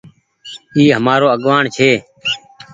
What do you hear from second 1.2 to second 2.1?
آگوآڻ ڇي۔